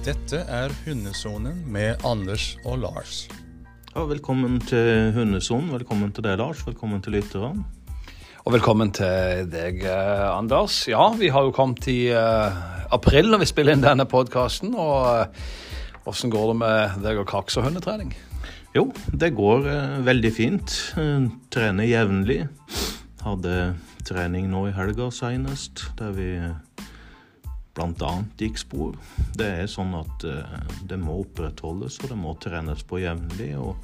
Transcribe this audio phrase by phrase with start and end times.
[0.00, 3.26] Dette er Hundesonen med Anders og Lars.
[3.92, 5.68] Ja, velkommen til Hundesonen.
[5.74, 6.62] Velkommen til deg, Lars.
[6.64, 7.66] Velkommen til lytterne.
[8.46, 10.86] Og velkommen til deg, eh, Anders.
[10.88, 12.48] Ja, vi har jo kommet i uh,
[12.88, 14.72] april når vi spiller inn denne podkasten.
[14.72, 18.16] Og åssen går det med deg og kaks og hundetrening?
[18.72, 20.78] Jo, det går eh, veldig fint.
[20.96, 22.46] Eh, trener jevnlig.
[23.20, 23.74] Hadde
[24.08, 26.30] trening nå i helga seinest, der vi
[27.80, 28.12] bl.a.
[28.60, 28.96] spor.
[29.36, 30.56] Det er sånn at eh,
[30.88, 33.52] det må opprettholdes, og det må trenes på jevnlig.
[33.60, 33.76] Og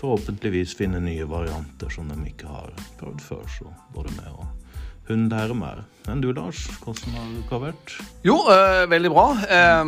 [0.00, 3.44] forhåpentligvis finne nye varianter som de ikke har prøvd før.
[3.58, 4.65] Så både med og
[5.08, 5.84] hund lærer mer.
[6.06, 6.60] Enn du, Lars?
[6.84, 7.94] Hvordan har uka vært?
[8.26, 9.24] Jo, eh, veldig bra.
[9.42, 9.84] Eh,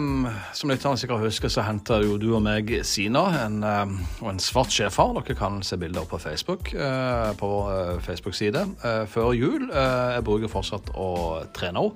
[0.56, 4.42] som lytterne sikkert husker, så henta jo du og meg Sina en, eh, og en
[4.42, 5.14] svart sjefar.
[5.14, 9.70] Dere kan se bilder på Facebook, eh, på vår Facebook-side, eh, før jul.
[9.70, 11.92] Eh, jeg bruker fortsatt å trene henne.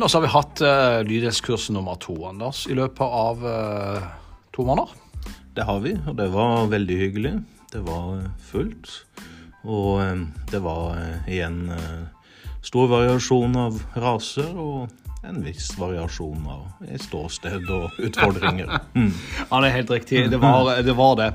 [0.00, 4.08] Og så har vi hatt eh, lydighetskurs nummer to, Anders, i løpet av eh,
[4.52, 4.88] to måneder.
[5.54, 7.44] Det har vi, og det var veldig hyggelig.
[7.72, 9.02] Det var eh, fullt.
[9.66, 12.04] Og eh, det var eh, igjen eh,
[12.66, 14.88] stor variasjon av raser og
[15.26, 18.70] en viss variasjon av eh, ståsted og utfordringer.
[18.96, 19.10] Mm.
[19.50, 20.20] Ja, det er helt riktig.
[20.32, 21.26] Det var, det var det.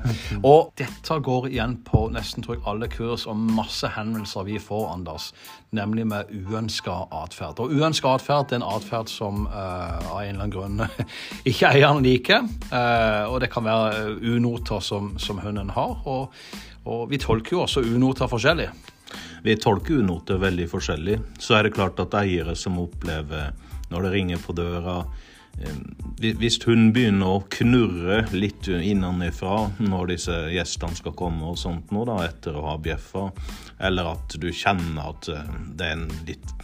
[0.42, 4.88] Og dette går igjen på nesten tror jeg, alle kurs og masse henvendelser vi får,
[4.96, 5.28] Anders.
[5.70, 7.62] Nemlig med uønska atferd.
[7.62, 9.54] Og uønska atferd er en atferd som uh,
[10.10, 10.82] av en eller annen grunn
[11.52, 12.50] ikke eieren liker.
[12.72, 16.02] Uh, og det kan være unoter som, som hunden har.
[16.02, 16.34] Og,
[16.82, 18.72] og vi tolker jo også unoter forskjellig.
[19.42, 21.18] Vi tolker unoter veldig forskjellig.
[21.42, 23.52] Så er det klart at eiere som opplever
[23.92, 25.02] når det ringer på døra
[25.60, 25.80] eh,
[26.40, 32.06] Hvis hun begynner å knurre litt innenfra når disse gjestene skal komme og sånt nå
[32.08, 33.28] da, etter å ha bjeffa,
[33.82, 36.54] eller at du kjenner at eh, det er en litt,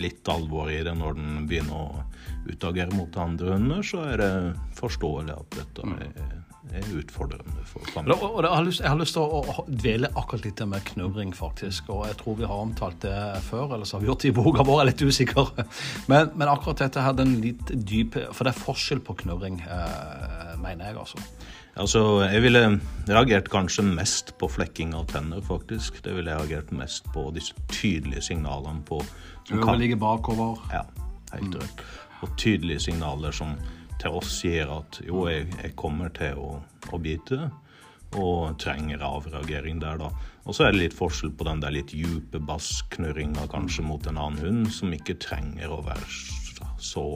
[0.00, 2.04] litt alvor i det når den begynner å
[2.50, 4.32] utagere mot andre hunder, så er det
[4.78, 8.22] forståelig at dette er, er utfordrende for Og, familien.
[8.22, 11.90] og, og lyst, jeg har lyst til å, å dvele akkurat litt med knurring, faktisk.
[11.90, 13.16] Og jeg tror vi har omtalt det
[13.48, 15.50] før, eller så har vi gjort det i boka vår, jeg er litt usikker.
[16.12, 20.54] Men, men akkurat dette her, den litt dype For det er forskjell på knurring, eh,
[20.62, 21.20] mener jeg, altså.
[21.80, 22.62] Altså, jeg ville
[23.08, 26.02] reagert kanskje mest på flekking av tenner, faktisk.
[26.04, 29.00] Det ville jeg reagert mest på disse tydelige signalene på
[29.48, 30.60] som Øret ligger bakover.
[30.72, 30.84] Ja,
[31.32, 31.80] helt rett.
[32.22, 33.56] Og tydelige signaler som
[34.02, 36.56] til oss sier at jo, jeg, jeg kommer til å,
[36.92, 37.46] å bite,
[38.18, 40.10] og trenger avreagering der, da.
[40.44, 44.18] Og så er det litt forskjell på den der litt dype bassknurringa kanskje mot en
[44.20, 46.10] annen hund, som ikke trenger å være
[46.82, 47.06] så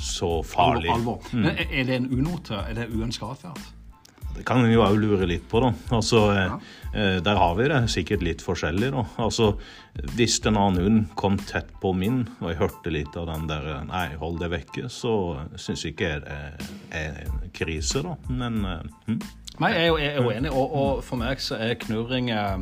[0.00, 0.88] så farlig.
[0.94, 1.20] Alvor.
[1.34, 1.50] alvor.
[1.50, 2.54] er- er det en unote?
[2.70, 3.60] Er det uønska atferd?
[4.36, 5.72] Det kan en jo òg lure litt på, da.
[5.96, 6.52] Altså, eh,
[6.94, 9.04] eh, Der har vi det sikkert litt forskjellig, da.
[9.18, 9.52] Altså,
[10.16, 13.66] hvis en annen hund kom tett på min, og jeg hørte litt av den der
[13.74, 16.38] eh, 'nei, hold deg vekke', så syns ikke jeg det
[16.90, 18.16] er en krise, da.
[18.28, 18.64] Men
[19.06, 19.20] hm?
[19.60, 22.30] Nei, jeg er jo, jeg er jo enig, og, og for meg så er knurring
[22.30, 22.58] eh,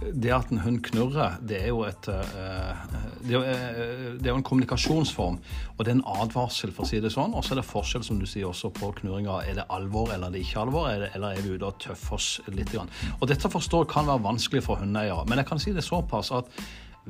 [0.00, 2.84] Det at en hund knurrer, det er jo et eh,
[3.20, 5.38] det, jo, eh, det er jo en kommunikasjonsform,
[5.76, 7.34] og det er en advarsel, for å si det sånn.
[7.36, 9.40] Og så er det forskjell, som du sier, også på knurringa.
[9.44, 12.16] Er det alvor eller er det ikke alvor, er eller er vi ute og tøffer
[12.16, 12.72] oss litt?
[13.18, 16.48] Og dette forstår kan være vanskelig for hundeeiere, men jeg kan si det såpass at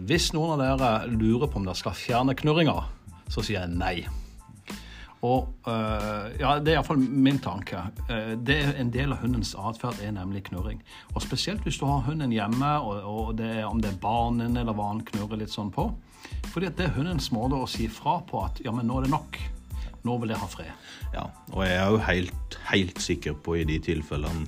[0.00, 2.76] hvis noen av dere lurer på om dere skal fjerne knurringa,
[3.30, 3.96] så sier jeg nei.
[5.22, 7.82] Og øh, ja, Det er iallfall min tanke.
[8.08, 10.80] Eh, det er En del av hundens atferd er nemlig knurring.
[11.14, 14.56] Og Spesielt hvis du har hunden hjemme, og, og det er, om det er barnen
[14.56, 15.90] eller hva han knurrer litt sånn på.
[16.52, 19.08] Fordi at det er hundens måte å si fra på at ja, men nå er
[19.08, 19.38] det nok.
[20.08, 20.90] Nå vil jeg ha fred.
[21.12, 24.46] Ja, og jeg er jo helt, helt sikker på i de tilfellene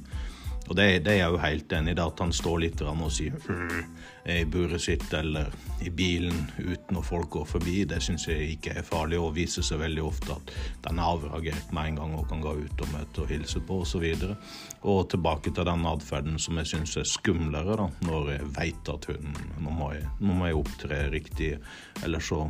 [0.70, 3.34] Og det, det er jeg jo helt enig i, at han står litt og sier
[3.50, 3.82] «Mm»,
[4.24, 5.50] i buret sitt eller
[5.82, 7.82] i bilen uten at folk går forbi.
[7.90, 10.52] Det syns jeg ikke er farlig, og viser seg veldig ofte at
[10.86, 13.80] den er avreagert med en gang og kan gå ut og møte og hilse på
[13.82, 14.06] osv.
[14.28, 14.36] Og,
[14.94, 19.10] og tilbake til den atferden som jeg syns er skumlere, da, når jeg veit at
[19.10, 21.54] hunden nå må jeg, nå må jeg opptre riktig,
[22.04, 22.46] eller så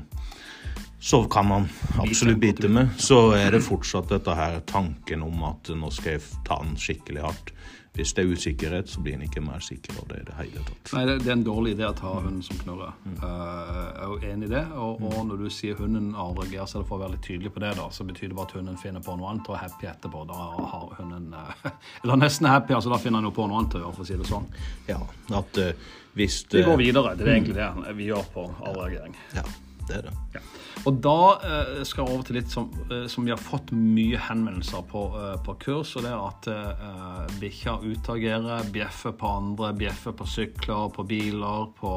[1.03, 1.65] så kan man
[1.99, 2.93] absolutt bite med.
[2.99, 7.25] Så er det fortsatt dette her tanken om at nå skal jeg ta den skikkelig
[7.25, 7.51] hardt.
[7.93, 10.63] Hvis det er usikkerhet, så blir en ikke mer sikker av det i det hele
[10.65, 10.93] tatt.
[10.97, 12.93] Nei, det er en dårlig idé å ta hunden som knurrer.
[13.13, 14.63] Eh, jeg er jo enig i det.
[14.83, 17.55] Og, og når du sier hunden avreagerer, så er det for å være litt tydelig
[17.55, 19.65] på det, da, så betyr det bare at hunden finner på noe annet og er
[19.65, 20.23] happy etterpå.
[20.31, 20.39] Da
[20.75, 21.67] har hunden uh,
[22.03, 24.11] Eller nesten happy, altså da finner han jo på noe annet å gjøre, for å
[24.11, 24.49] si det sånn.
[24.91, 25.01] Ja,
[25.41, 27.15] at uh, hvis Vi går videre.
[27.17, 29.15] Det er egentlig det vi gjør på avreagering.
[29.37, 29.47] Ja,
[29.89, 30.15] det er det.
[30.37, 30.43] Ja.
[30.89, 34.19] Og da eh, skal jeg over til litt som, eh, som vi har fått mye
[34.29, 39.73] henvendelser på, eh, på kurs, og det er at eh, bikkja utagerer, bjeffer på andre,
[39.79, 41.95] bjeffer på sykler, på biler, på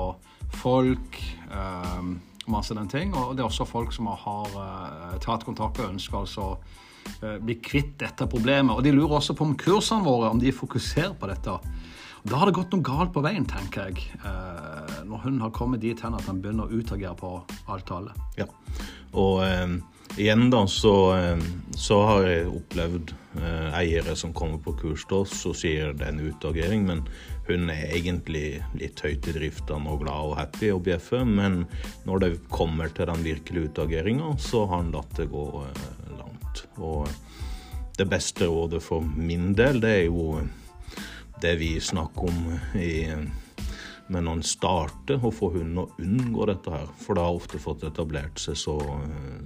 [0.61, 1.19] folk.
[1.49, 2.15] eh,
[2.47, 3.13] masse den ting.
[3.15, 7.57] Og det er også folk som har uh, tatt kontakt og ønsker altså uh, bli
[7.63, 8.75] kvitt dette problemet.
[8.75, 11.57] Og de lurer også på om kursene våre om de fokuserer på dette.
[12.25, 14.07] Da har det gått noe galt på veien, tenker jeg.
[14.25, 17.35] Uh, når hun har kommet dit hen at han begynner å utagere på
[17.71, 18.15] alt alle.
[18.39, 18.47] Ja,
[19.15, 19.43] og
[20.19, 20.95] igjen da, så,
[21.75, 23.13] så, har jeg opplevd
[23.75, 27.03] eiere som kommer på kurs til oss og sier det er en utagering, men
[27.47, 31.65] hun er egentlig litt høyt i driftene og glad og happy og bjeffer, men
[32.07, 36.63] når det kommer til den virkelige utageringa, så har han latt det gå eh, langt.
[36.81, 37.05] Og
[37.99, 40.41] det beste rådet for min del, det er jo
[41.43, 42.93] det vi snakker om i
[44.07, 47.61] men når en starter å få hunden å unngå dette her, for det har ofte
[47.61, 48.75] fått etablert seg så,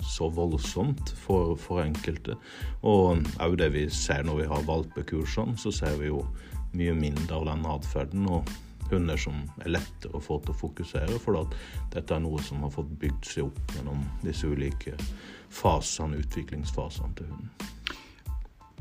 [0.03, 2.35] så voldsomt for, for, enkelte.
[2.83, 6.25] Og òg det vi ser når vi har valpekursene, så ser vi jo
[6.75, 8.27] mye mindre av den atferden.
[8.27, 8.51] Og
[8.89, 11.37] hunder som er lettere å få til å fokusere, for
[11.93, 14.95] dette er noe som har fått bygd seg opp gjennom disse ulike
[15.53, 17.51] fasene, utviklingsfasene til hunden.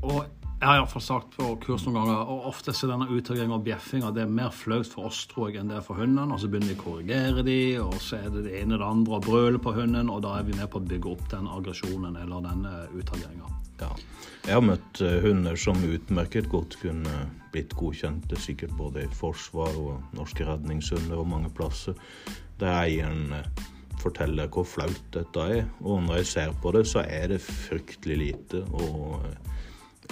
[0.09, 3.63] Og jeg har iallfall sagt på kurs noen ganger, og ofte er denne uttaginga og
[3.63, 6.35] bjeffinga det er mer flaut for oss tror jeg, enn det er for hundene.
[6.35, 8.89] Og så begynner vi å korrigere de, og så er det det ene og det
[8.89, 11.47] andre og brøler på hunden, og da er vi med på å bygge opp den
[11.47, 13.55] aggresjonen eller denne utageringa.
[13.79, 13.93] Ja.
[14.49, 17.21] Jeg har møtt uh, hunder som utmerket godt kunne
[17.55, 21.95] blitt godkjente, sikkert både i forsvar og norske redningshunder og mange plasser,
[22.59, 23.69] der eieren uh,
[24.03, 25.71] forteller hvor flaut dette er.
[25.87, 28.65] Og når jeg ser på det, så er det fryktelig lite.
[28.75, 29.23] og...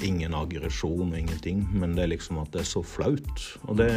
[0.05, 3.45] Ingen aggresjon og ingenting, men det er liksom at det er så flaut.
[3.65, 3.89] Og det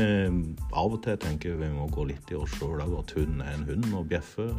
[0.72, 3.58] av og til tenker vi må gå litt i oss sjøl òg, at hund er
[3.58, 4.54] en hund og bjeffer.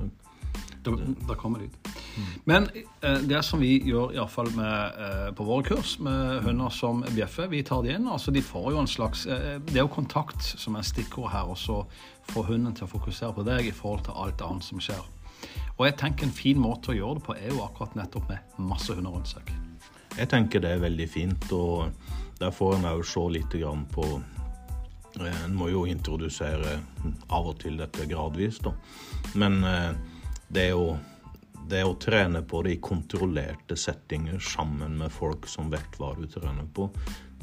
[0.84, 0.92] Da,
[1.28, 1.88] da kommer det ut.
[2.48, 7.50] Men eh, det som vi gjør iallfall eh, på våre kurs med hunder som bjeffer,
[7.52, 8.08] vi tar de inn.
[8.08, 11.52] altså De får jo en slags eh, Det er jo kontakt som er stikkord her,
[11.52, 11.82] og så
[12.32, 15.02] få hunden til å fokusere på deg i forhold til alt annet som skjer.
[15.76, 18.64] Og jeg tenker en fin måte å gjøre det på er jo akkurat nettopp med
[18.72, 19.52] masse hunder rundt seg.
[20.18, 21.90] Jeg tenker det er veldig fint, og
[22.40, 23.54] der får en òg se litt
[23.94, 24.06] på
[25.20, 26.78] eh, En må jo introdusere
[27.28, 28.74] av og til dette gradvis, da.
[29.34, 29.92] Men eh,
[30.48, 30.96] det er jo
[31.70, 36.26] det å trene på det i kontrollerte settinger sammen med folk som vet hva du
[36.26, 36.88] trener på,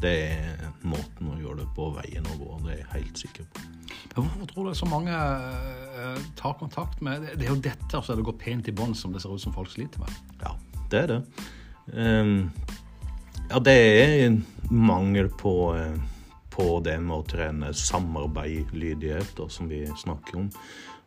[0.01, 2.57] det er måten å gjøre det på, veien å gå.
[2.65, 3.65] Det er jeg helt sikker på.
[4.17, 8.15] Men Hvorfor tror du så mange uh, tar kontakt med Det er jo dette altså,
[8.17, 10.15] det går pent i bånd som det ser ut som folk sliter med.
[10.41, 10.55] Ja,
[10.91, 11.19] det er det.
[11.93, 12.51] Um,
[13.49, 15.95] ja, det er mangel på, uh,
[16.51, 20.51] på det med å trene samarbeid, lydighet, som vi snakker om.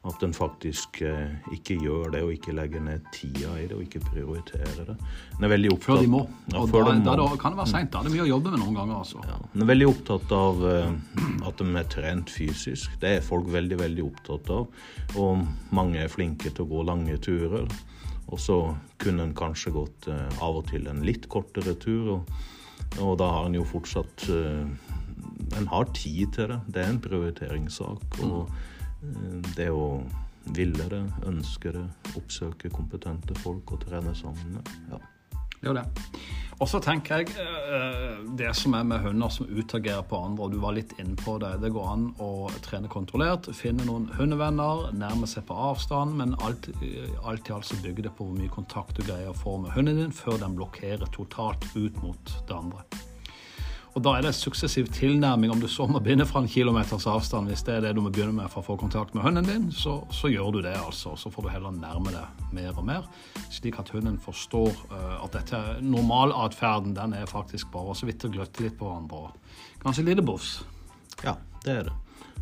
[0.09, 3.85] At en faktisk uh, ikke gjør det, og ikke legger ned tida i det, og
[3.85, 4.97] ikke prioriterer det.
[5.37, 6.23] En er veldig opptatt Før de må.
[6.49, 7.93] Ja, og da, da, da, kan det være seint.
[7.93, 9.03] Da er det mye å jobbe med noen ganger.
[9.03, 9.21] altså.
[9.29, 10.89] Ja, en er veldig opptatt av uh,
[11.51, 12.97] at de er trent fysisk.
[13.05, 14.83] Det er folk veldig, veldig opptatt av.
[15.21, 15.45] Og
[15.77, 17.69] mange er flinke til å gå lange turer.
[18.31, 18.57] Og så
[19.03, 22.33] kunne en kanskje gått uh, av og til en litt kortere tur, og,
[23.03, 24.65] og da har en jo fortsatt uh,
[25.59, 26.59] En har tid til det.
[26.71, 28.21] Det er en prioriteringssak.
[28.23, 30.03] Og uh, det å
[30.57, 31.87] ville det, ønske det,
[32.17, 34.71] oppsøke kompetente folk og trene sammen med.
[34.93, 35.01] Ja.
[35.61, 35.85] Det er det.
[36.61, 40.53] Og så tenker jeg eh, det som er med hunder som utagerer på andre, og
[40.53, 41.55] du var litt inne på det.
[41.63, 46.69] Det går an å trene kontrollert, finne noen hundevenner, nærme seg på avstand, men alt,
[47.25, 49.73] alt i alt så bygger det på hvor mye kontakt du greier å få med
[49.73, 52.85] hunden din før den blokkerer totalt ut mot det andre.
[53.95, 55.51] Og Da er det suksessiv tilnærming.
[55.51, 58.13] Om du så må begynne fra en kilometers avstand, hvis det er det du må
[58.15, 60.77] begynne med for å få kontakt med hunden din, så, så gjør du det.
[60.79, 61.17] altså.
[61.19, 63.09] Så får du heller nærme deg mer og mer,
[63.51, 68.31] slik at hunden forstår uh, at dette normalatferden den er faktisk bare så vidt å
[68.31, 69.33] gløtte litt på hverandre.
[69.83, 70.61] Kanskje lite bofs.
[71.25, 71.97] Ja, det er det.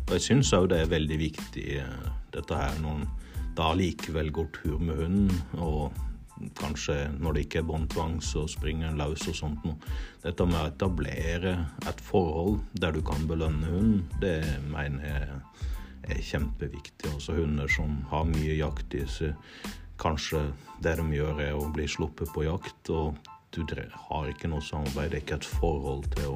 [0.05, 3.09] Og jeg syns òg det er veldig viktig uh, dette her når en
[3.57, 5.41] da likevel går tur med hunden.
[5.57, 5.89] og
[6.59, 9.77] kanskje når det ikke er båndtvang, så springer en løs og sånt noe.
[10.23, 11.55] Dette med å etablere
[11.89, 17.13] et forhold der du kan belønne hunden, det mener jeg er kjempeviktig.
[17.13, 19.35] Altså hunder som har mye jakt i seg,
[19.99, 20.45] kanskje
[20.83, 22.89] det de gjør er å bli sluppet på jakt.
[22.89, 23.17] og
[23.49, 26.27] du har ikke noe samarbeid, det er ikke et forhold til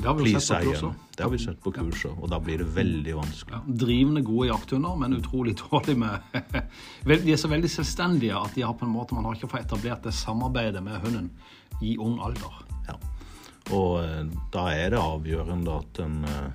[0.00, 0.94] å please eieren.
[1.14, 3.58] Det har vi sett på kurset, og da blir det veldig vanskelig.
[3.58, 6.24] Ja, drivende gode jakthunder, men utrolig dårlig med
[7.10, 9.66] De er så veldig selvstendige at de har på en måte, man har ikke fått
[9.66, 11.30] etablert det samarbeidet med hunden
[11.84, 12.60] i ung alder.
[12.88, 12.96] Ja,
[13.76, 14.20] og eh,
[14.54, 16.46] da er det avgjørende at en eh,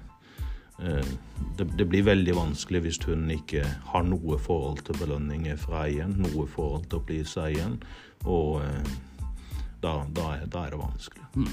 [0.90, 1.12] eh,
[1.60, 3.62] det, det, blir veldig vanskelig hvis hunden ikke
[3.94, 7.78] har noe forhold til belønninger fra eieren, noe forhold til å please eieren.
[8.26, 8.60] Og
[9.82, 11.26] da, da, da er, det vanskelig.
[11.36, 11.52] Mm.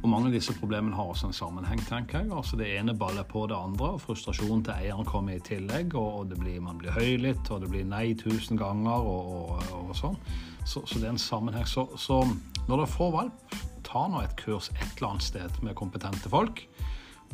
[0.00, 2.30] Og mange av disse problemene har også en sammenheng, tenker jeg.
[2.32, 5.96] Altså Det ene baller på det andre, og frustrasjonen til eieren kommer i tillegg.
[5.98, 10.16] Og blir, man blir høylytt, og det blir nei tusen ganger og, og, og sånn.
[10.64, 11.68] Så, så, det er en sammenheng.
[11.68, 15.76] Så, så når dere får valp, ta nå et kurs et eller annet sted med
[15.76, 16.64] kompetente folk.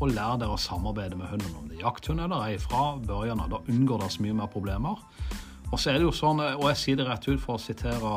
[0.00, 1.54] Og lær dere å samarbeide med hunden.
[1.60, 3.52] Om det er jakthund eller ei fra børjan av.
[3.54, 5.06] Da unngår dere mye mer problemer.
[5.70, 8.10] Og så er det jo sånn, og jeg sier det rett ut for å sitere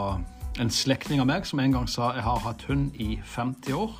[0.60, 3.94] en slektning av meg som en gang sa jeg har hatt hund i 50 år.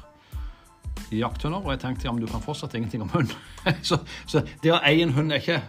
[1.16, 1.64] Jakthunder.
[1.64, 3.32] Og jeg tenkte ja, men du kan fortsatt ingenting om hund.
[3.88, 5.62] så, så, det å eie en hund er ikke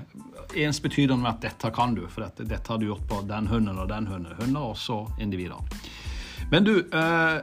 [0.67, 3.79] ensbetydende med at dette kan du, for dette, dette har du gjort på den hunden
[3.79, 4.35] og den hunden.
[4.41, 5.63] Hunder og også individer.
[6.51, 7.39] Men du, eh,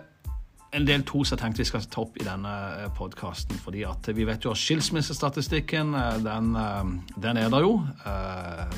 [0.72, 3.60] en del to som jeg tenkte vi skal ta opp i denne eh, podkasten.
[3.64, 7.80] fordi at vi vet jo at skilsmissestatistikken, eh, den, eh, den, er der jo.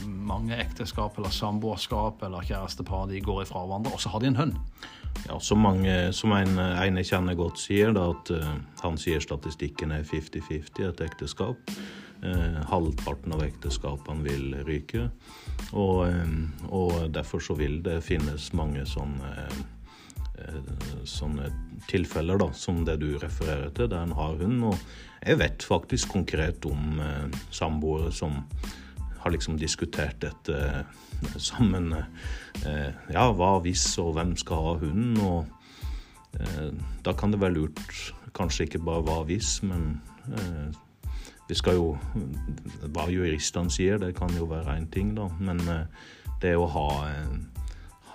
[0.05, 4.39] Mange ekteskap eller samboerskap eller kjærestepar de går ifra hverandre, og så har de en
[4.39, 4.57] hund.
[5.27, 8.51] Ja, Som, mange, som en, en kjenner godt sier, da, at uh,
[8.83, 11.73] han sier statistikken er 50-50 et ekteskap.
[12.21, 15.09] Uh, halvparten av ekteskapene vil ryke.
[15.73, 19.78] Og, um, og, derfor så vil det finnes mange sånne Eh,
[21.07, 21.49] sånne
[21.89, 24.63] tilfeller da, som det du refererer til, der en har hund.
[24.71, 24.77] Og
[25.23, 28.41] jeg vet faktisk konkret om eh, samboere som
[29.19, 30.83] har liksom diskutert dette eh,
[31.49, 31.93] sammen.
[32.65, 35.17] Eh, ja, hva hvis, og hvem skal ha hunden?
[35.23, 36.69] Og eh,
[37.05, 40.69] da kan det være lurt kanskje ikke bare hva hvis, men eh,
[41.49, 41.85] vi skal jo
[42.93, 45.25] Hva juristene sier, det kan jo være én ting, da.
[45.41, 45.63] Men
[46.43, 46.89] det å ha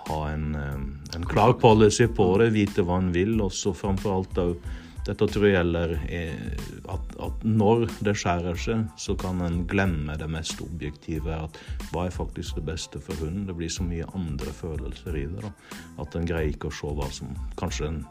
[0.09, 0.79] ha en, eh,
[1.15, 3.37] en, klar policy på det, vite hva en vil.
[3.43, 4.73] Og så framfor alt òg
[5.05, 6.55] dette tror jeg gjelder eh,
[6.89, 11.29] at, at, når det skjærer seg, så kan en glemme det mest objektive.
[11.29, 11.59] At
[11.91, 13.45] hva er faktisk det beste for hunden?
[13.45, 15.45] Det blir så mye andre følelser i det.
[15.45, 15.53] Da.
[16.01, 18.03] At en greier ikke å se hva som Kanskje en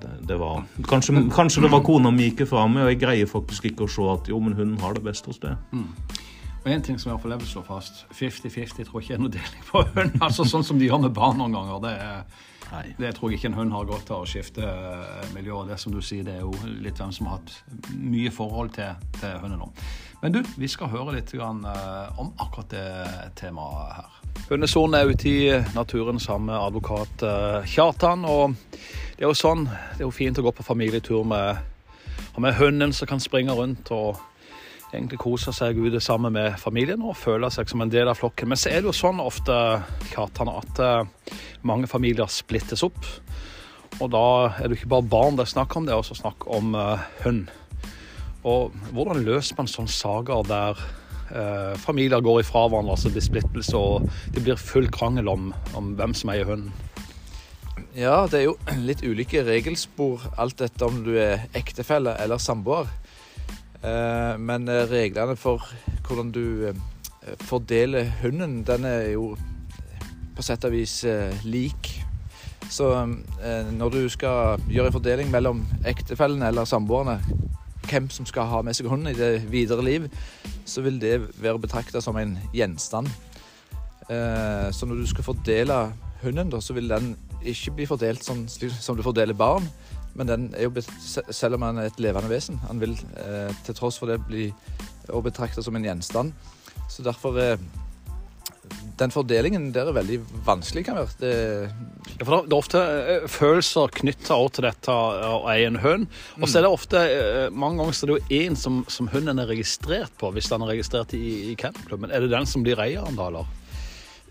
[0.00, 3.28] det, det var, kanskje, kanskje, det var kona mi gikk fra meg, og jeg greier
[3.28, 5.52] faktisk ikke å se at jo, men hunden har det best hos det.
[5.76, 5.90] Mm.
[6.60, 9.14] Og en ting som i hvert fall jeg vil slå fast, 50-50 tror jeg ikke
[9.16, 10.16] er noe deling på hund.
[10.26, 11.80] altså Sånn som de gjør med barn noen ganger.
[11.86, 15.62] Det, er, det tror jeg ikke en hund har godt av å skifte eh, miljø.
[15.62, 16.52] Og det som du sier, det er jo
[16.84, 19.72] litt hvem som har hatt mye forhold til, til hunden nå.
[20.20, 22.88] Men du, vi skal høre litt grann, uh, om akkurat det
[23.40, 24.16] temaet her.
[24.50, 25.38] Hundesonen er ute i
[25.72, 28.26] naturen sammen med advokat uh, Kjartan.
[28.28, 28.52] Og
[29.16, 31.64] det er jo sånn, det er jo fint å gå på familietur med,
[32.36, 33.88] med hunden som kan springe rundt.
[33.96, 34.20] og
[34.92, 38.50] egentlig koser seg ute sammen med familien og føler seg som en del av flokken.
[38.50, 39.54] Men så er det jo sånn ofte
[40.10, 41.34] Katana, at eh,
[41.66, 42.98] mange familier splittes opp.
[44.00, 44.24] Og da
[44.60, 47.02] er det ikke bare barn det er snakk om, det er også snakk om uh,
[47.24, 47.50] hund.
[48.48, 50.78] Og hvordan løser man sånne saker der
[51.34, 55.92] uh, familier går ifra hverandre, altså blir splittelse, og det blir full krangel om, om
[55.98, 56.72] hvem som eier hunden?
[57.98, 58.56] Ja, det er jo
[58.88, 62.88] litt ulike regelspor alt etter om du er ektefelle eller samboer.
[63.80, 65.64] Eh, men eh, reglene for
[66.04, 66.80] hvordan du eh,
[67.48, 69.32] fordeler hunden, den er jo
[70.36, 71.02] på sett og vis
[71.44, 71.90] lik.
[72.70, 72.86] Så
[73.74, 77.16] når du skal gjøre en fordeling mellom ektefellene eller samboerne,
[77.90, 80.06] hvem som skal ha med seg hunden i det videre liv,
[80.64, 83.10] så vil det være betrakta som en gjenstand.
[84.06, 85.80] Så når du skal fordele
[86.22, 89.66] hunden, så vil den ikke bli fordelt sånn som du fordeler barn.
[90.18, 90.82] Men den er jo,
[91.30, 94.48] selv om han er et levende vesen, han vil eh, til tross for det bli
[95.10, 96.34] å betrakte som en gjenstand.
[96.90, 97.62] Så derfor eh,
[99.00, 101.14] Den fordelingen der er veldig vanskelig, kan være.
[101.20, 101.30] Det,
[102.18, 106.10] ja, for det er ofte eh, følelser knytta til dette å eie en hund.
[106.40, 109.08] Og så er det ofte eh, mange ganger så er det jo én som, som,
[109.14, 112.12] hunden er registrert på, hvis den er registrert i, i kennelklubben.
[112.12, 113.48] Er det den som blir eieren da, eller?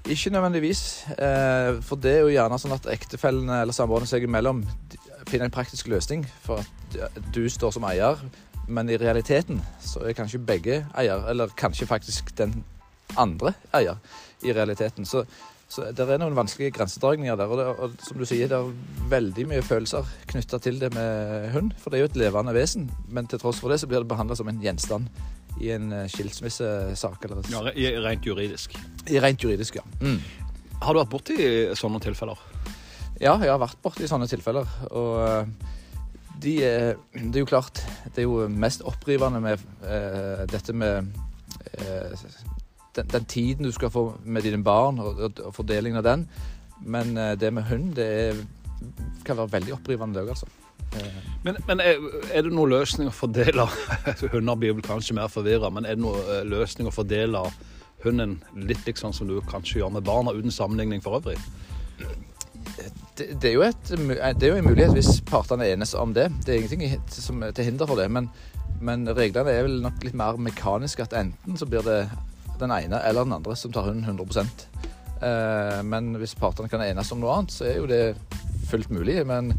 [0.10, 0.84] Ikke nødvendigvis.
[1.18, 4.64] Eh, for det er jo gjerne sånn at ektefellene eller samboerne seg imellom
[5.30, 8.22] finne en praktisk løsning for at du står som eier,
[8.70, 12.62] men i realiteten så er kanskje begge eier, eller kanskje faktisk den
[13.18, 13.98] andre eier
[14.46, 15.06] i realiteten.
[15.10, 15.24] Så,
[15.70, 17.50] så det er noen vanskelige grensedragninger der.
[17.50, 21.50] Og, det, og, som du sier, det er veldig mye følelser knytta til det med
[21.56, 21.74] hund.
[21.82, 24.12] For det er jo et levende vesen, men til tross for det så blir det
[24.12, 25.10] behandla som en gjenstand
[25.60, 27.26] i en eh, skilsmissesak.
[27.26, 27.50] Eller...
[27.52, 27.64] Ja,
[28.06, 28.78] rent juridisk.
[29.10, 29.86] I rent juridisk, ja.
[30.04, 30.22] Mm.
[30.80, 31.36] Har du vært borti
[31.76, 32.40] sånne tilfeller?
[33.20, 34.70] Ja, jeg har vært borti sånne tilfeller.
[34.96, 35.50] Og eh,
[36.40, 37.82] de det er jo klart
[38.16, 41.10] Det er jo mest opprivende med eh, dette med
[41.74, 42.16] eh,
[42.96, 46.30] den, den, tiden du skal få med dine barn, og, og fordelingen av den.
[46.82, 48.42] Men eh, det med hund, det er,
[49.26, 50.48] kan være veldig opprivende, det òg, altså.
[50.96, 51.20] Eh.
[51.44, 52.00] Men, men er,
[52.34, 53.68] er, det noen løsning å fordele
[54.34, 57.44] Hunder blir vel kanskje mer forvirra, men er det noen eh, løsning å fordele
[58.04, 61.38] hunden litt liksom som du kanskje gjør med barna, uten sammenligning for øvrig?
[63.18, 63.92] Det, det, er jo et,
[64.40, 66.30] det er jo en mulighet hvis partene enes om det.
[66.46, 68.10] Det er ingenting som er til hinder for det.
[68.12, 68.30] Men,
[68.82, 71.08] men reglene er vel nok litt mer mekaniske.
[71.08, 72.04] At enten så blir det
[72.60, 74.46] den ene eller den andre som tar hunden 100
[75.24, 78.16] eh, Men hvis partene kan enes om noe annet, så er jo det
[78.70, 79.20] fullt mulig.
[79.28, 79.54] Men,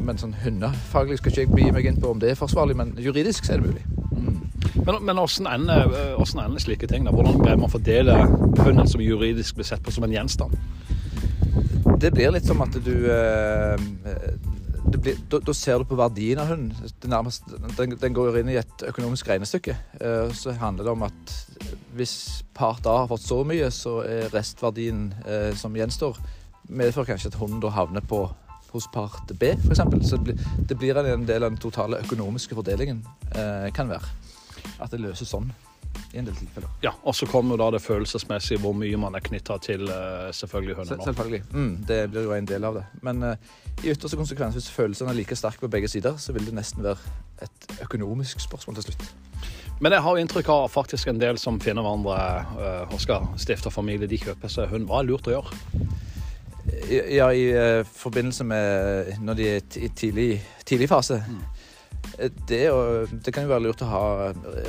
[0.00, 2.94] men sånn hundefaglig skal ikke jeg bli meg inn på om det er forsvarlig, men
[3.00, 3.86] juridisk så er det mulig.
[4.86, 7.04] Men, men ender, eh, hvordan ender slike ting?
[7.04, 7.12] da?
[7.12, 8.16] Hvordan greier man å fordele
[8.60, 10.56] hunden som juridisk blir sett på som en gjenstand?
[12.00, 13.82] Det blir litt som at du eh,
[14.90, 16.72] det blir, da, da ser du på verdien av hunden.
[17.10, 19.76] Nærmest, den, den går inn i et økonomisk regnestykke.
[20.00, 21.34] Eh, så handler det om at
[21.98, 22.14] hvis
[22.56, 26.18] part A har fått så mye, så er restverdien eh, som gjenstår,
[26.70, 28.24] medfører kanskje at hunden da havner på
[28.70, 29.82] hos part B, f.eks.
[30.08, 33.02] Så det blir, det blir en del av den totale økonomiske fordelingen,
[33.34, 34.14] eh, kan være.
[34.80, 35.50] At det løses sånn
[36.12, 36.68] i en del tilfeller.
[36.82, 40.76] Ja, Og så kommer da det følelsesmessige, hvor mye man er knytta til eh, selvfølgelig
[40.76, 41.02] Se- Sel.
[41.06, 41.42] Selvfølgelig.
[41.52, 42.84] Mm, det blir jo en del av det.
[43.06, 43.34] Men uh,
[43.84, 46.82] i ytterste konsekvens, hvis følelsene er like sterke på begge sider, så vil det nesten
[46.82, 46.98] være
[47.46, 49.06] et økonomisk spørsmål til slutt.
[49.80, 52.18] Men jeg har inntrykk av faktisk en del som finner hverandre
[52.58, 54.90] uh, og skal stifte familie, de kjøper seg hund.
[54.90, 55.88] Hva er lurt å gjøre?
[56.90, 60.28] Ja, i uh, forbindelse med når de er i tidlig,
[60.68, 61.16] tidlig fase.
[61.22, 61.59] Eh,
[62.18, 64.04] Det, er det kan jo være lurt å ha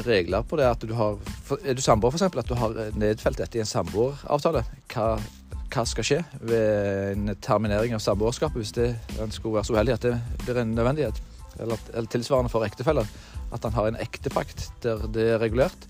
[0.05, 0.67] regler på det.
[0.69, 1.17] At du har,
[1.65, 4.63] er du samboer, f.eks., at du har nedfelt dette i en samboeravtale.
[4.93, 5.07] Hva,
[5.71, 8.89] hva skal skje ved en terminering av samboerskapet hvis det
[9.33, 11.21] skulle være så uheldig at det blir en nødvendighet?
[11.59, 13.09] Eller, eller tilsvarende for ektefeller.
[13.51, 15.89] At han har en ektepakt der det er regulert.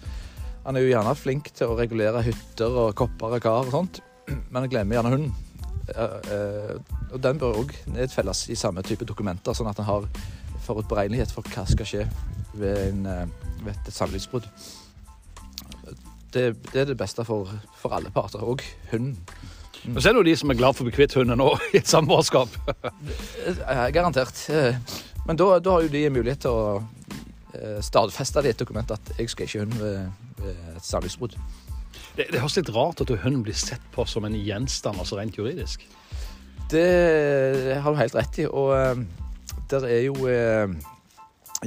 [0.65, 4.01] Han er jo gjerne flink til å regulere hytter og kopper og kar og sånt,
[4.29, 5.31] men han glemmer gjerne hunden.
[5.89, 6.75] Eh, eh,
[7.11, 10.05] og den bør òg nedfelles i samme type dokumenter, sånn at han har
[10.65, 12.05] forutberegnelighet for hva skal skje
[12.53, 13.25] ved, en, eh,
[13.65, 14.47] ved et samlivsbrudd.
[16.31, 19.17] Det, det er det beste for, for alle parter, òg hunden.
[19.95, 21.49] Og så er det jo de som er glad for å bli kvitt hunden nå
[21.73, 22.53] i et samboerskap.
[22.85, 24.45] Eh, Garantert.
[24.49, 24.77] Eh,
[25.25, 26.81] Men da, da har jo de mulighet til å
[27.83, 31.35] stadfeste det i et dokument at jeg skal ikke hunden ved, ved et samlivsbrudd.
[32.15, 35.37] Det, det høres litt rart at hunden blir sett på som en gjenstand, altså rent
[35.37, 35.83] juridisk.
[36.71, 38.47] Det har du helt rett i.
[38.47, 38.71] Og
[39.71, 40.67] der er jo eh,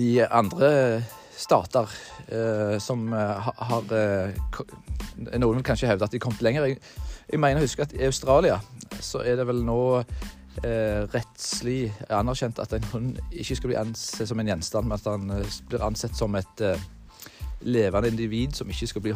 [0.01, 1.03] i andre
[1.37, 1.90] stater
[2.29, 3.90] eh, som eh, har
[5.38, 6.64] Noen vil kanskje hevde at de kom lenger.
[6.67, 6.81] Jeg,
[7.31, 8.59] jeg mener å huske at i Australia
[9.01, 14.31] så er det vel nå eh, rettslig anerkjent at en hund ikke skal bli ansett
[14.31, 15.31] som en gjenstand, men at han
[15.71, 16.87] blir ansett som et eh,
[17.64, 19.14] levende individ som ikke skal bli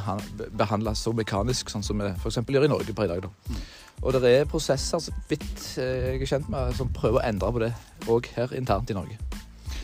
[0.57, 2.41] behandla så mekanisk, sånn som vi f.eks.
[2.49, 3.27] gjør i Norge per i dag.
[3.27, 3.59] Da.
[4.03, 7.53] Og det er prosesser, så vidt eh, jeg er kjent med, som prøver å endre
[7.55, 7.73] på det
[8.09, 9.19] òg her internt i Norge.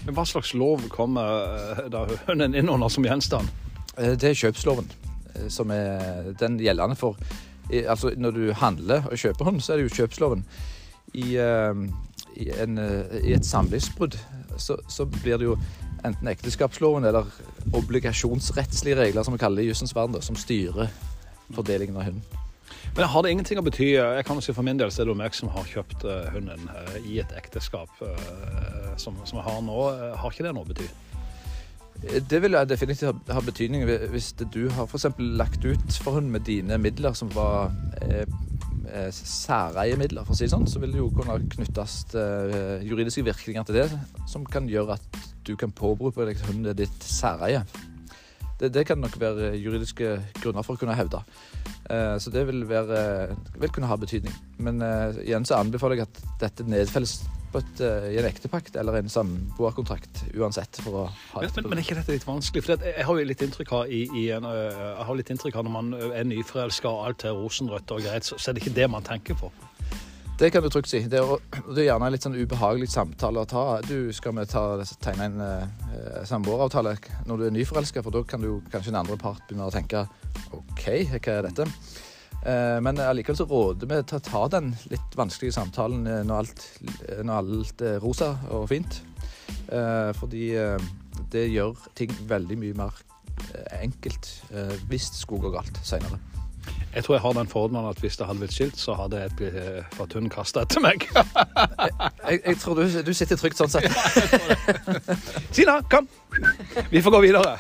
[0.05, 3.51] Men hva slags lov kommer eh, da hønen inn under som gjenstand?
[3.99, 4.91] Eh, Det er kjøpsloven
[5.51, 7.19] som er den gjeldende for
[7.91, 10.43] Altså når du handler og kjøper hund, så er det jo kjøpsloven.
[11.17, 11.39] I,
[12.37, 12.77] i, en,
[13.25, 14.19] i et samlivsbrudd
[14.61, 15.57] så, så blir det jo
[16.05, 17.29] enten ekteskapsloven eller
[17.75, 20.91] obligasjonsrettslige regler, som vi kaller det i jussens verden, som styrer
[21.55, 22.41] fordelingen av hunden.
[22.97, 25.09] Men har det ingenting å bety Jeg kan jo si For min del så er
[25.09, 29.41] det jo meg som har kjøpt eh, hunden eh, i et ekteskap eh, som, som
[29.41, 29.79] jeg har nå.
[29.91, 30.87] Eh, Har ikke det noe å bety?
[32.29, 36.77] Det vil definitivt ha- betydning hvis du har eksempel lagt ut for hund med dine
[36.79, 37.73] midler som var
[38.05, 38.27] eh,
[38.93, 43.25] eh, særeiemidler, for å si det sånn, så vil det jo kunne knyttes eh, juridiske
[43.27, 43.87] virkninger til det,
[44.31, 47.65] som kan gjøre at du kan påberope deg er ditt særeie.
[48.61, 51.21] Det, det kan nok være juridiske grunner for å kunne hevde.
[51.91, 54.35] Eh, så det vil, være, vil kunne ha betydning.
[54.63, 57.17] Men eh, igjen så anbefaler jeg at dette nedfelles
[57.55, 60.79] eh, i en ektepakt eller en samboerkontrakt uansett.
[60.87, 61.05] for å
[61.35, 62.65] ha Men, men, men er ikke dette litt vanskelig?
[62.65, 65.75] For jeg har jo litt inntrykk av i, i en, har litt inntrykk av når
[65.75, 68.91] man er nyforelska og alt er rosenrødt og greit, så, så er det ikke det
[68.95, 69.51] man tenker på.
[70.39, 70.99] Det kan du trygt si.
[71.07, 71.29] Det er,
[71.69, 73.61] det er gjerne en litt sånn ubehagelig samtale å ta.
[73.87, 74.65] Du, skal vi ta,
[75.05, 76.97] tegne en eh, samboeravtale
[77.29, 80.03] når du er nyforelska, for da kan du kanskje den andre part begynne å tenke
[80.51, 81.69] OK, hva er dette?
[82.43, 86.43] Eh, men allikevel så råder vi til å ta den litt vanskelige samtalen eh, når
[86.43, 86.67] alt,
[87.23, 89.05] når alt er rosa og fint.
[89.71, 90.93] Eh, fordi eh,
[91.31, 93.03] det gjør ting veldig mye mer
[93.53, 96.19] eh, enkelt eh, hvis det skulle gå galt seinere.
[96.95, 99.35] Jeg tror jeg har den fordommen at hvis det hadde blitt skilt, så hadde jeg
[99.39, 101.07] blitt fått hunden kasta etter meg.
[102.25, 103.91] Jeg, jeg tror du, du sitter trygt sånn sett.
[105.57, 106.07] Sina, kom!
[106.89, 107.59] Vi får gå videre.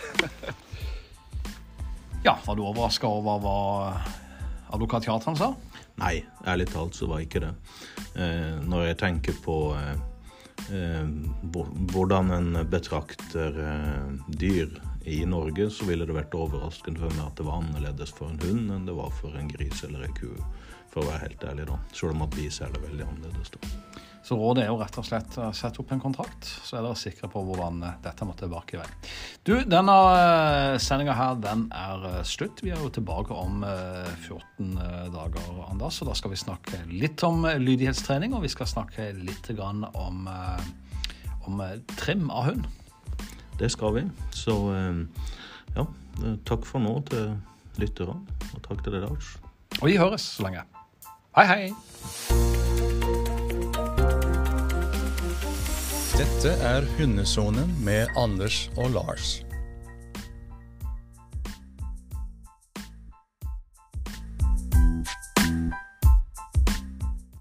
[2.24, 3.58] Ja, var du overraska over hva
[4.72, 5.50] advokat Kjartan sa?
[6.00, 7.52] Nei, ærlig talt så var ikke det.
[8.16, 9.92] Eh, når jeg tenker på eh,
[10.72, 11.12] eh,
[11.92, 14.08] hvordan en betrakter eh,
[14.40, 14.72] dyr
[15.04, 18.40] i Norge, så ville det vært overraskende for meg at det var annerledes for en
[18.40, 20.30] hund enn det var for en gris eller en ku.
[20.94, 21.76] for å være helt ærlig, da.
[21.90, 23.50] Selv om at vi ser det veldig annerledes.
[23.50, 24.02] da.
[24.24, 26.96] Så rådet er jo rett og slett å sette opp en kontrakt, så er dere
[26.96, 28.86] sikre på hvordan eh, dette må tilbake i vei.
[29.44, 29.96] Du, denne
[30.80, 32.62] sendinga her, den er eh, slutt.
[32.64, 36.80] Vi er jo tilbake om eh, 14 eh, dager, Anders, og da skal vi snakke
[36.94, 40.72] litt om eh, lydighetstrening, og vi skal snakke litt om, eh,
[41.44, 42.72] om eh, trim av hund.
[43.58, 44.04] Det skal vi.
[44.34, 45.02] Så eh,
[45.76, 45.86] ja,
[46.24, 47.34] eh, takk for nå til
[47.80, 48.18] lytterne,
[48.54, 49.34] og takk til deg, Lars.
[49.80, 50.66] Og vi høres så lenge.
[51.34, 51.62] Hei, hei!
[56.14, 59.43] Dette er Hundesonen med Anders og Lars.